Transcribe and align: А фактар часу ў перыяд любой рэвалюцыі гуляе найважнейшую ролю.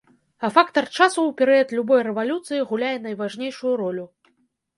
А 0.47 0.49
фактар 0.53 0.87
часу 0.97 1.19
ў 1.25 1.31
перыяд 1.41 1.73
любой 1.81 2.01
рэвалюцыі 2.09 2.65
гуляе 2.73 2.95
найважнейшую 3.05 3.73
ролю. 3.85 4.05